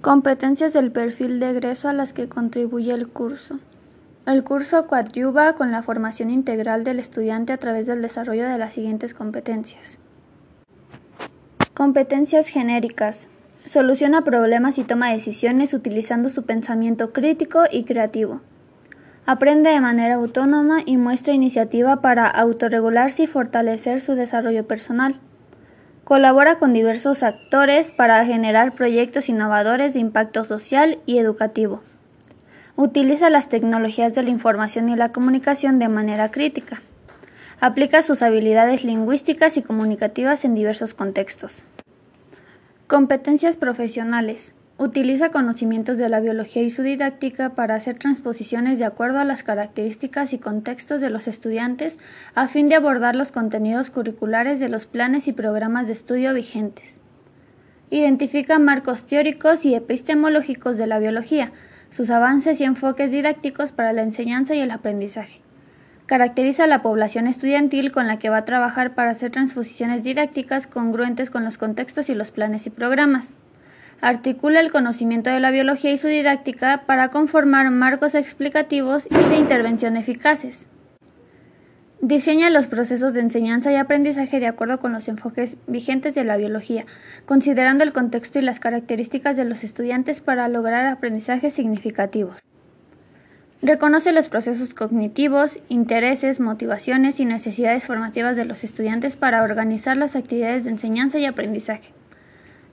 Competencias 0.00 0.72
del 0.72 0.92
perfil 0.92 1.40
de 1.40 1.50
egreso 1.50 1.86
a 1.86 1.92
las 1.92 2.14
que 2.14 2.26
contribuye 2.26 2.90
el 2.94 3.06
curso. 3.06 3.58
El 4.24 4.44
curso 4.44 4.86
coadyuva 4.86 5.52
con 5.56 5.72
la 5.72 5.82
formación 5.82 6.30
integral 6.30 6.84
del 6.84 6.98
estudiante 6.98 7.52
a 7.52 7.58
través 7.58 7.86
del 7.86 8.00
desarrollo 8.00 8.48
de 8.48 8.56
las 8.56 8.72
siguientes 8.72 9.12
competencias. 9.12 9.98
Competencias 11.74 12.48
genéricas. 12.48 13.28
Soluciona 13.66 14.24
problemas 14.24 14.78
y 14.78 14.84
toma 14.84 15.12
decisiones 15.12 15.74
utilizando 15.74 16.30
su 16.30 16.44
pensamiento 16.44 17.12
crítico 17.12 17.64
y 17.70 17.84
creativo. 17.84 18.40
Aprende 19.26 19.68
de 19.68 19.82
manera 19.82 20.14
autónoma 20.14 20.78
y 20.86 20.96
muestra 20.96 21.34
iniciativa 21.34 22.00
para 22.00 22.26
autorregularse 22.26 23.24
y 23.24 23.26
fortalecer 23.26 24.00
su 24.00 24.14
desarrollo 24.14 24.66
personal. 24.66 25.20
Colabora 26.10 26.58
con 26.58 26.72
diversos 26.72 27.22
actores 27.22 27.92
para 27.92 28.24
generar 28.24 28.72
proyectos 28.72 29.28
innovadores 29.28 29.94
de 29.94 30.00
impacto 30.00 30.44
social 30.44 30.98
y 31.06 31.18
educativo. 31.18 31.82
Utiliza 32.74 33.30
las 33.30 33.48
tecnologías 33.48 34.12
de 34.16 34.24
la 34.24 34.30
información 34.30 34.88
y 34.88 34.96
la 34.96 35.12
comunicación 35.12 35.78
de 35.78 35.86
manera 35.86 36.32
crítica. 36.32 36.82
Aplica 37.60 38.02
sus 38.02 38.22
habilidades 38.22 38.82
lingüísticas 38.82 39.56
y 39.56 39.62
comunicativas 39.62 40.44
en 40.44 40.56
diversos 40.56 40.94
contextos. 40.94 41.62
Competencias 42.88 43.54
profesionales. 43.54 44.52
Utiliza 44.82 45.28
conocimientos 45.28 45.98
de 45.98 46.08
la 46.08 46.20
biología 46.20 46.62
y 46.62 46.70
su 46.70 46.82
didáctica 46.82 47.50
para 47.50 47.74
hacer 47.74 47.98
transposiciones 47.98 48.78
de 48.78 48.86
acuerdo 48.86 49.18
a 49.18 49.26
las 49.26 49.42
características 49.42 50.32
y 50.32 50.38
contextos 50.38 51.02
de 51.02 51.10
los 51.10 51.28
estudiantes 51.28 51.98
a 52.34 52.48
fin 52.48 52.70
de 52.70 52.76
abordar 52.76 53.14
los 53.14 53.30
contenidos 53.30 53.90
curriculares 53.90 54.58
de 54.58 54.70
los 54.70 54.86
planes 54.86 55.28
y 55.28 55.34
programas 55.34 55.86
de 55.86 55.92
estudio 55.92 56.32
vigentes. 56.32 56.98
Identifica 57.90 58.58
marcos 58.58 59.06
teóricos 59.06 59.66
y 59.66 59.74
epistemológicos 59.74 60.78
de 60.78 60.86
la 60.86 60.98
biología, 60.98 61.52
sus 61.90 62.08
avances 62.08 62.58
y 62.58 62.64
enfoques 62.64 63.10
didácticos 63.10 63.72
para 63.72 63.92
la 63.92 64.00
enseñanza 64.00 64.54
y 64.54 64.60
el 64.60 64.70
aprendizaje. 64.70 65.42
Caracteriza 66.06 66.64
a 66.64 66.68
la 66.68 66.80
población 66.80 67.26
estudiantil 67.26 67.92
con 67.92 68.06
la 68.06 68.18
que 68.18 68.30
va 68.30 68.38
a 68.38 68.44
trabajar 68.46 68.94
para 68.94 69.10
hacer 69.10 69.30
transposiciones 69.30 70.04
didácticas 70.04 70.66
congruentes 70.66 71.28
con 71.28 71.44
los 71.44 71.58
contextos 71.58 72.08
y 72.08 72.14
los 72.14 72.30
planes 72.30 72.66
y 72.66 72.70
programas. 72.70 73.28
Articula 74.00 74.60
el 74.60 74.72
conocimiento 74.72 75.28
de 75.28 75.40
la 75.40 75.50
biología 75.50 75.92
y 75.92 75.98
su 75.98 76.08
didáctica 76.08 76.84
para 76.86 77.10
conformar 77.10 77.70
marcos 77.70 78.14
explicativos 78.14 79.06
y 79.10 79.28
de 79.28 79.36
intervención 79.36 79.96
eficaces. 79.96 80.68
Diseña 82.00 82.48
los 82.48 82.66
procesos 82.66 83.12
de 83.12 83.20
enseñanza 83.20 83.70
y 83.72 83.76
aprendizaje 83.76 84.40
de 84.40 84.46
acuerdo 84.46 84.80
con 84.80 84.92
los 84.92 85.06
enfoques 85.08 85.58
vigentes 85.66 86.14
de 86.14 86.24
la 86.24 86.38
biología, 86.38 86.86
considerando 87.26 87.84
el 87.84 87.92
contexto 87.92 88.38
y 88.38 88.42
las 88.42 88.58
características 88.58 89.36
de 89.36 89.44
los 89.44 89.64
estudiantes 89.64 90.20
para 90.20 90.48
lograr 90.48 90.86
aprendizajes 90.86 91.52
significativos. 91.52 92.42
Reconoce 93.60 94.12
los 94.12 94.28
procesos 94.28 94.72
cognitivos, 94.72 95.58
intereses, 95.68 96.40
motivaciones 96.40 97.20
y 97.20 97.26
necesidades 97.26 97.84
formativas 97.84 98.34
de 98.34 98.46
los 98.46 98.64
estudiantes 98.64 99.16
para 99.16 99.42
organizar 99.42 99.98
las 99.98 100.16
actividades 100.16 100.64
de 100.64 100.70
enseñanza 100.70 101.18
y 101.18 101.26
aprendizaje. 101.26 101.92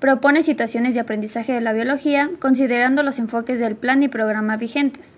Propone 0.00 0.42
situaciones 0.42 0.94
de 0.94 1.00
aprendizaje 1.00 1.52
de 1.52 1.60
la 1.60 1.74
biología, 1.74 2.30
considerando 2.38 3.02
los 3.02 3.18
enfoques 3.18 3.60
del 3.60 3.76
plan 3.76 4.02
y 4.02 4.08
programa 4.08 4.56
vigentes, 4.56 5.14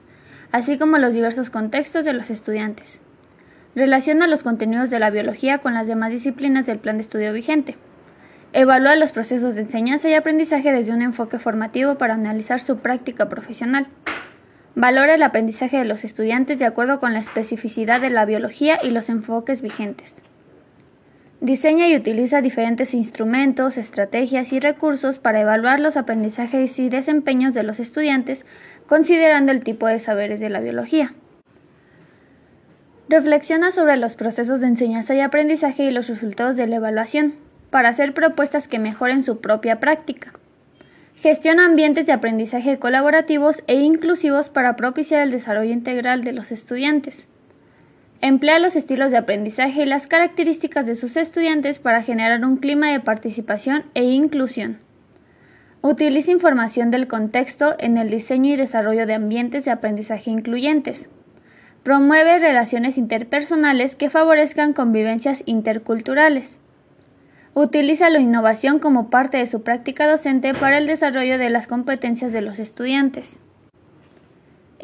así 0.51 0.77
como 0.77 0.99
los 0.99 1.13
diversos 1.13 1.51
contextos 1.51 2.05
de 2.05 2.13
los 2.13 2.31
estudiantes. 2.31 3.01
Relaciona 3.77 4.27
los 4.27 4.43
contenidos 4.43 4.91
de 4.91 4.99
la 4.99 5.11
biología 5.11 5.59
con 5.59 5.73
las 5.75 5.87
demás 5.87 6.11
disciplinas 6.11 6.67
del 6.67 6.81
plan 6.81 6.97
de 6.97 7.03
estudio 7.03 7.33
vigente. 7.33 7.77
Evalúa 8.53 8.97
los 8.97 9.13
procesos 9.13 9.55
de 9.55 9.63
enseñanza 9.63 10.09
y 10.09 10.15
aprendizaje 10.15 10.73
desde 10.73 10.93
un 10.93 11.01
enfoque 11.01 11.39
formativo 11.39 11.95
para 11.95 12.15
analizar 12.15 12.59
su 12.59 12.79
práctica 12.79 13.29
profesional. 13.29 13.87
Valora 14.75 15.15
el 15.15 15.23
aprendizaje 15.23 15.79
de 15.79 15.85
los 15.85 16.03
estudiantes 16.03 16.59
de 16.59 16.65
acuerdo 16.65 16.99
con 16.99 17.13
la 17.13 17.21
especificidad 17.21 18.01
de 18.01 18.11
la 18.11 18.25
biología 18.25 18.81
y 18.83 18.91
los 18.91 19.11
enfoques 19.11 19.63
vigentes. 19.63 20.23
Diseña 21.43 21.89
y 21.89 21.97
utiliza 21.97 22.41
diferentes 22.41 22.95
instrumentos, 22.95 23.77
estrategias 23.77 24.53
y 24.53 24.61
recursos 24.61 25.19
para 25.19 25.41
evaluar 25.41 25.81
los 25.81 25.97
aprendizajes 25.97 26.79
y 26.79 26.89
desempeños 26.89 27.53
de 27.53 27.65
los 27.65 27.81
estudiantes 27.81 28.47
considerando 28.87 29.51
el 29.51 29.65
tipo 29.65 29.89
de 29.89 29.99
saberes 29.99 30.39
de 30.39 30.51
la 30.51 30.61
biología. 30.61 31.15
Reflexiona 33.09 33.73
sobre 33.73 33.97
los 33.97 34.15
procesos 34.15 34.61
de 34.61 34.69
enseñanza 34.69 35.17
y 35.17 35.21
aprendizaje 35.21 35.83
y 35.83 35.91
los 35.91 36.09
resultados 36.09 36.57
de 36.57 36.69
la 36.69 36.77
evaluación 36.77 37.35
para 37.71 37.89
hacer 37.89 38.15
propuestas 38.15 38.69
que 38.69 38.79
mejoren 38.79 39.25
su 39.25 39.41
propia 39.41 39.81
práctica. 39.81 40.33
Gestiona 41.17 41.67
ambientes 41.67 42.07
de 42.07 42.13
aprendizaje 42.13 42.79
colaborativos 42.79 43.65
e 43.67 43.75
inclusivos 43.81 44.49
para 44.49 44.77
propiciar 44.77 45.23
el 45.23 45.33
desarrollo 45.33 45.73
integral 45.73 46.23
de 46.23 46.35
los 46.35 46.53
estudiantes. 46.53 47.27
Emplea 48.25 48.61
los 48.61 48.77
estilos 48.77 49.11
de 49.11 49.17
aprendizaje 49.17 49.83
y 49.83 49.85
las 49.85 50.07
características 50.07 50.87
de 50.87 50.95
sus 50.95 51.17
estudiantes 51.17 51.81
para 51.81 52.05
generar 52.05 52.45
un 52.45 52.57
clima 52.57 52.89
de 52.89 53.01
participación 53.01 53.83
e 53.95 54.05
inclusión. 54.05 54.79
Utiliza 55.81 56.31
información 56.31 56.93
del 56.93 57.09
contexto 57.09 57.75
en 57.81 57.99
el 57.99 58.11
diseño 58.11 58.53
y 58.53 58.57
desarrollo 58.57 59.07
de 59.07 59.15
ambientes 59.15 59.65
de 59.65 59.73
aprendizaje 59.73 60.31
incluyentes. 60.31 61.09
Promueve 61.83 62.39
relaciones 62.39 62.97
interpersonales 62.97 63.97
que 63.97 64.09
favorezcan 64.09 64.73
convivencias 64.73 65.43
interculturales. 65.45 66.59
Utiliza 67.55 68.09
la 68.09 68.21
innovación 68.21 68.79
como 68.79 69.11
parte 69.11 69.39
de 69.39 69.49
su 69.49 69.65
práctica 69.65 70.09
docente 70.09 70.55
para 70.55 70.79
el 70.79 70.87
desarrollo 70.87 71.39
de 71.39 71.51
las 71.51 71.67
competencias 71.67 72.33
de 72.33 72.43
los 72.43 72.61
estudiantes. 72.61 73.41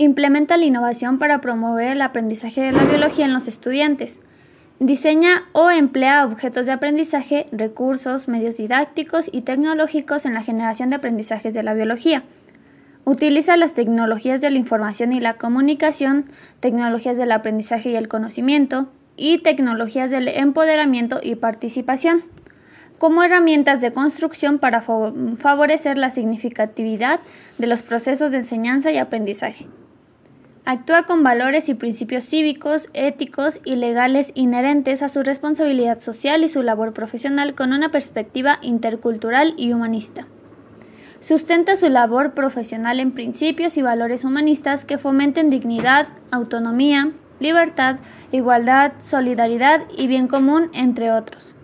Implementa 0.00 0.56
la 0.56 0.64
innovación 0.64 1.19
para 1.19 1.41
promover 1.41 1.88
el 1.88 2.03
aprendizaje 2.03 2.60
de 2.60 2.70
la 2.70 2.84
biología 2.84 3.25
en 3.25 3.32
los 3.32 3.48
estudiantes. 3.48 4.20
Diseña 4.78 5.42
o 5.50 5.70
emplea 5.70 6.25
objetos 6.25 6.66
de 6.66 6.72
aprendizaje, 6.72 7.48
recursos, 7.50 8.28
medios 8.28 8.58
didácticos 8.58 9.28
y 9.32 9.41
tecnológicos 9.41 10.25
en 10.25 10.34
la 10.34 10.44
generación 10.44 10.91
de 10.91 10.97
aprendizajes 10.97 11.53
de 11.53 11.64
la 11.64 11.75
biología. 11.75 12.22
Utiliza 13.06 13.56
las 13.56 13.75
tecnologías 13.75 14.41
de 14.41 14.53
la 14.53 14.58
información 14.58 15.12
y 15.12 15.19
la 15.19 15.34
comunicación, 15.34 16.26
tecnologías 16.60 17.16
del 17.16 17.32
aprendizaje 17.32 17.91
y 17.91 17.97
el 17.97 18.06
conocimiento, 18.06 18.87
y 19.16 19.38
tecnologías 19.38 20.12
del 20.12 20.28
empoderamiento 20.28 21.19
y 21.20 21.34
participación 21.34 22.22
como 22.98 23.25
herramientas 23.25 23.81
de 23.81 23.92
construcción 23.92 24.60
para 24.60 24.81
favorecer 24.81 25.98
la 25.98 26.10
significatividad 26.10 27.19
de 27.58 27.66
los 27.66 27.82
procesos 27.82 28.31
de 28.31 28.38
enseñanza 28.38 28.92
y 28.92 28.98
aprendizaje. 28.98 29.66
Actúa 30.71 31.05
con 31.05 31.23
valores 31.23 31.71
y 31.71 31.75
principios 31.75 32.27
cívicos, 32.27 32.91
éticos 32.93 33.59
y 33.65 33.77
legales 33.77 34.33
inherentes 34.34 35.01
a 35.01 35.09
su 35.09 35.23
responsabilidad 35.23 36.03
social 36.03 36.45
y 36.45 36.51
su 36.51 36.62
labor 36.62 36.93
profesional 36.93 37.55
con 37.55 37.73
una 37.73 37.89
perspectiva 37.89 38.59
intercultural 38.61 39.55
y 39.56 39.73
humanista. 39.73 40.27
Sustenta 41.21 41.77
su 41.77 41.89
labor 41.89 42.34
profesional 42.34 43.01
en 43.01 43.12
principios 43.12 43.79
y 43.79 43.83
valores 43.83 44.25
humanistas 44.25 44.84
que 44.84 44.99
fomenten 44.99 45.49
dignidad, 45.49 46.09
autonomía, 46.31 47.12
libertad, 47.41 47.97
igualdad, 48.31 48.93
solidaridad 49.00 49.85
y 49.97 50.06
bien 50.06 50.29
común, 50.29 50.69
entre 50.75 51.11
otros. 51.12 51.55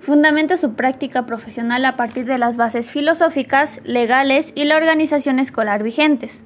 Fundamenta 0.00 0.56
su 0.56 0.72
práctica 0.72 1.26
profesional 1.26 1.84
a 1.84 1.96
partir 1.96 2.24
de 2.24 2.38
las 2.38 2.56
bases 2.56 2.90
filosóficas, 2.90 3.82
legales 3.84 4.52
y 4.54 4.64
la 4.64 4.78
organización 4.78 5.38
escolar 5.38 5.82
vigentes 5.82 6.42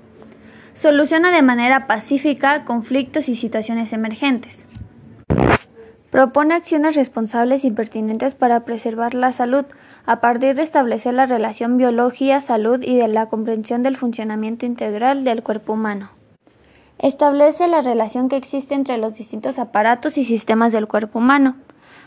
Soluciona 0.76 1.30
de 1.30 1.40
manera 1.40 1.86
pacífica 1.86 2.66
conflictos 2.66 3.30
y 3.30 3.34
situaciones 3.34 3.94
emergentes. 3.94 4.66
Propone 6.10 6.54
acciones 6.54 6.94
responsables 6.94 7.64
y 7.64 7.70
pertinentes 7.70 8.34
para 8.34 8.60
preservar 8.66 9.14
la 9.14 9.32
salud, 9.32 9.64
a 10.04 10.20
partir 10.20 10.54
de 10.54 10.62
establecer 10.62 11.14
la 11.14 11.24
relación 11.24 11.78
biología-salud 11.78 12.82
y 12.82 12.94
de 12.96 13.08
la 13.08 13.26
comprensión 13.26 13.82
del 13.82 13.96
funcionamiento 13.96 14.66
integral 14.66 15.24
del 15.24 15.42
cuerpo 15.42 15.72
humano. 15.72 16.10
Establece 16.98 17.68
la 17.68 17.80
relación 17.80 18.28
que 18.28 18.36
existe 18.36 18.74
entre 18.74 18.98
los 18.98 19.14
distintos 19.14 19.58
aparatos 19.58 20.18
y 20.18 20.26
sistemas 20.26 20.72
del 20.72 20.88
cuerpo 20.88 21.20
humano. 21.20 21.56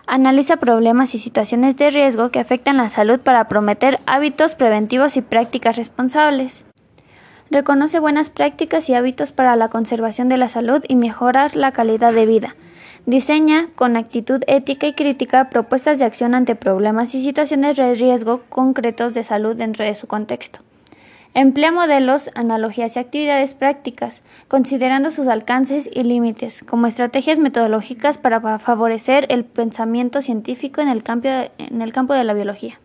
Analiza 0.05 0.57
problemas 0.57 1.15
y 1.15 1.17
situaciones 1.17 1.75
de 1.75 1.89
riesgo 1.89 2.29
que 2.29 2.39
afectan 2.39 2.77
la 2.77 2.89
salud 2.89 3.19
para 3.19 3.47
prometer 3.47 3.99
hábitos 4.05 4.53
preventivos 4.53 5.17
y 5.17 5.23
prácticas 5.23 5.75
responsables. 5.75 6.65
Reconoce 7.51 7.97
buenas 7.97 8.29
prácticas 8.29 8.89
y 8.89 8.93
hábitos 8.93 9.31
para 9.31 9.55
la 9.55 9.69
conservación 9.69 10.29
de 10.29 10.37
la 10.37 10.49
salud 10.49 10.83
y 10.87 10.95
mejorar 10.95 11.55
la 11.55 11.71
calidad 11.71 12.13
de 12.13 12.27
vida. 12.27 12.55
Diseña, 13.07 13.69
con 13.75 13.97
actitud 13.97 14.43
ética 14.45 14.85
y 14.85 14.93
crítica, 14.93 15.49
propuestas 15.49 15.97
de 15.97 16.05
acción 16.05 16.35
ante 16.35 16.55
problemas 16.55 17.15
y 17.15 17.23
situaciones 17.23 17.75
de 17.75 17.95
riesgo 17.95 18.41
concretos 18.49 19.15
de 19.15 19.23
salud 19.23 19.55
dentro 19.55 19.83
de 19.83 19.95
su 19.95 20.05
contexto. 20.05 20.59
Emplea 21.33 21.71
modelos, 21.71 22.29
analogías 22.35 22.95
y 22.95 22.99
actividades 22.99 23.55
prácticas, 23.55 24.21
considerando 24.47 25.11
sus 25.11 25.27
alcances 25.27 25.89
y 25.91 26.03
límites, 26.03 26.63
como 26.67 26.85
estrategias 26.85 27.39
metodológicas 27.39 28.19
para 28.19 28.59
favorecer 28.59 29.25
el 29.29 29.43
pensamiento 29.43 30.21
científico 30.21 30.81
en 30.81 30.87
el 30.89 31.01
campo, 31.03 32.13
de 32.13 32.23
la 32.23 32.33
biología. 32.33 32.79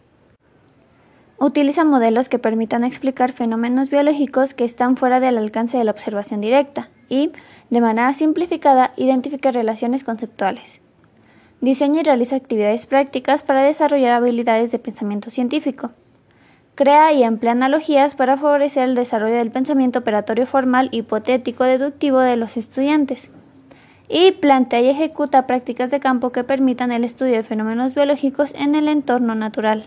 Utiliza 1.38 1.84
modelos 1.84 2.28
que 2.28 2.38
permitan 2.38 2.84
explicar 2.84 3.32
fenómenos 3.32 3.90
biológicos 3.90 4.54
que 4.54 4.64
están 4.64 4.96
fuera 4.96 5.19
del 5.19 5.36
alcance 5.36 5.76
de 5.76 5.84
la 5.84 5.90
observación 5.90 6.40
directa 6.40 6.88
y, 7.08 7.32
de 7.70 7.81
manera 7.81 8.12
simplificada, 8.14 8.92
identifica 8.96 9.50
relaciones 9.50 10.04
conceptuales. 10.04 10.81
Diseña 11.60 12.00
y 12.00 12.04
realiza 12.04 12.36
actividades 12.36 12.86
prácticas 12.86 13.42
para 13.42 13.62
desarrollar 13.62 14.12
habilidades 14.12 14.70
de 14.70 14.78
pensamiento 14.78 15.31
científico. 15.31 15.90
Crea 16.76 17.12
y 17.12 17.22
emplea 17.22 17.52
analogías 17.52 18.14
para 18.14 18.37
favorecer 18.37 18.84
el 18.88 18.94
desarrollo 18.94 19.37
del 19.37 19.50
pensamiento 19.50 20.00
operatorio 20.00 20.46
formal 20.46 20.88
hipotético 20.92 21.64
deductivo 21.64 22.20
de 22.20 22.37
los 22.37 22.56
estudiantes. 22.56 23.30
Y 24.08 24.32
plantea 24.32 24.82
y 24.82 24.90
ejecuta 24.90 25.46
prácticas 25.46 25.90
de 25.90 26.00
campo 26.00 26.30
que 26.30 26.44
permitan 26.44 26.92
el 26.92 27.04
estudio 27.04 27.34
de 27.34 27.42
fenómenos 27.42 27.94
biológicos 27.94 28.52
en 28.54 28.75
el 28.75 28.88
entorno 28.88 29.34
natural. 29.34 29.87